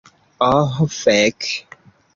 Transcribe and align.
Oh 0.47 0.87
fek' 1.01 1.41